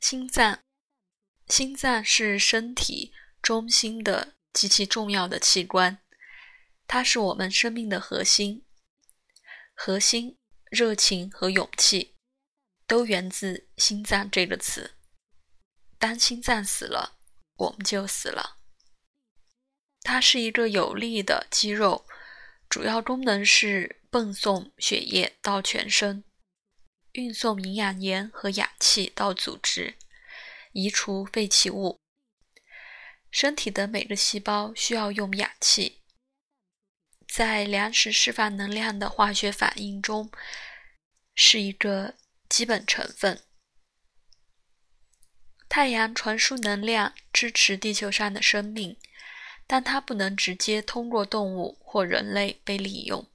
[0.00, 0.60] 心脏，
[1.46, 6.02] 心脏是身体中心的极其重要的器官，
[6.86, 8.64] 它是我们生命的核心。
[9.74, 10.38] 核心、
[10.70, 12.16] 热情和勇气
[12.86, 14.96] 都源自“心脏”这个词。
[15.98, 17.18] 当心脏死了，
[17.56, 18.58] 我们就死了。
[20.02, 22.06] 它是一个有力的肌肉，
[22.70, 26.24] 主要功能是泵送血液到全身。
[27.12, 29.96] 运送营养盐和氧气到组织，
[30.72, 31.98] 移除废弃物。
[33.30, 36.00] 身体的每个细胞需要用氧气，
[37.28, 40.30] 在粮食释放能量的化学反应中
[41.34, 42.14] 是一个
[42.48, 43.42] 基本成分。
[45.68, 48.96] 太阳传输能量支持地球上的生命，
[49.68, 53.28] 但它不能直接通过动物或人类被利用。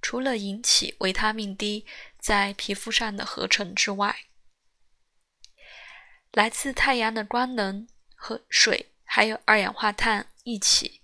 [0.00, 1.84] 除了引起维他命 D
[2.20, 4.26] 在皮肤上的合成之外，
[6.32, 11.00] 来自太阳的光能和水还有二氧化碳一起，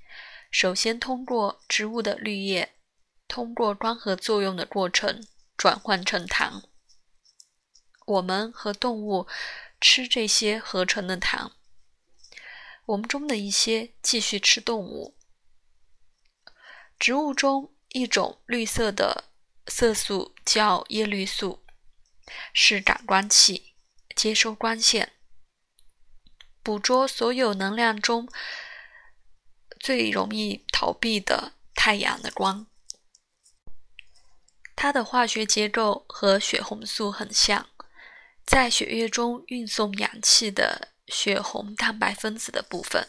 [0.50, 2.76] 首先通过植物的绿叶，
[3.26, 6.62] 通过光合作用的过程转换成糖。
[8.06, 9.26] 我们和动物
[9.80, 11.56] 吃这些合成的糖，
[12.84, 15.16] 我们中的一些继续吃动物，
[16.98, 17.72] 植物中。
[17.90, 19.24] 一种绿色的
[19.66, 21.64] 色素叫叶绿素，
[22.52, 23.74] 是感光器，
[24.14, 25.12] 接收光线，
[26.62, 28.28] 捕捉所有能量中
[29.80, 32.66] 最容易逃避的太阳的光。
[34.74, 37.68] 它的化学结构和血红素很像，
[38.44, 43.08] 在血液中运送氧气的血红蛋白分子的部分。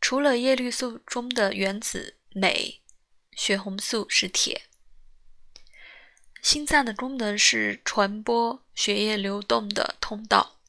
[0.00, 2.82] 除了叶绿素中的原子镁。
[3.36, 4.62] 血红素是铁。
[6.46, 10.60] 心脏的功能是传播血液流动的通道，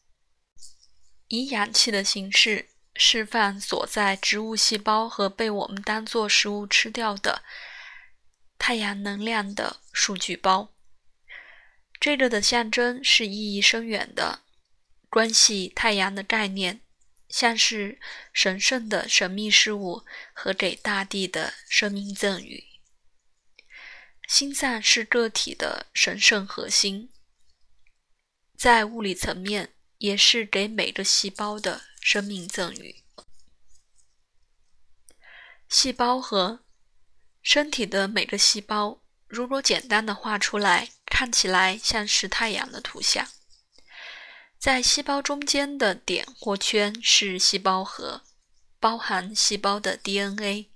[1.28, 7.44] 以氧气的形式释放所在植物细胞和被我们当作食物吃掉的
[8.57, 10.74] 太阳能量的数据包。
[12.00, 14.40] 这个的象征是意义深远的，
[15.12, 16.81] 关系太阳的概念，
[17.29, 18.00] 像是
[18.34, 20.03] 神圣的神秘事物
[20.34, 22.66] 和给大地的生命赠予。
[24.28, 27.10] 心脏是个体的神圣核心，
[28.58, 33.04] 在物理层面也是给每个细胞的生命赠予。
[35.70, 36.66] 细胞核，
[37.42, 43.30] 身体的每个细胞，如果简单的画出来，看起来像是太阳的图像。
[44.59, 48.24] 在细胞中间的点或圈是细胞核，
[48.78, 50.70] 包含细胞的 DNA。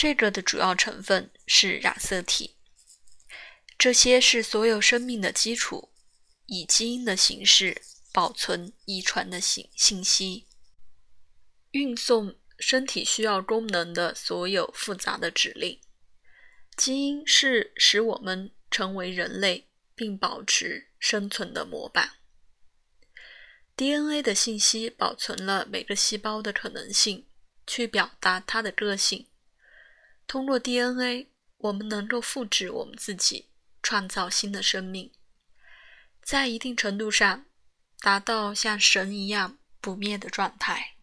[0.00, 2.56] 这个的主要成分是染色体，
[3.76, 5.92] 这些是所有生命的基础，
[6.46, 10.46] 以基因的形式保存遗传的信信息，
[11.72, 15.78] 运送身体需要功能的所有复杂的指令。
[16.78, 22.12] 基因是使我们成为人类并保持生存的模板。
[23.76, 27.28] DNA 的信息保存了每个细胞的可能性，
[27.66, 29.26] 去表达它的个性。
[30.30, 31.26] 通过 DNA，
[31.56, 33.48] 我们能够复制我们自己，
[33.82, 35.10] 创造新的生命，
[36.22, 37.46] 在一定程度上
[37.98, 40.98] 达到像神一样不灭的状态。